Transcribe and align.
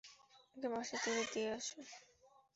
ওকে 0.55 0.67
বাসে 0.73 0.95
তুলে 1.03 1.23
দিয়ে 1.31 1.49
এসো। 1.57 1.79